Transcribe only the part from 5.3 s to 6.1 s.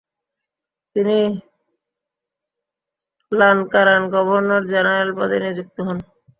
নিযুক্ত হন।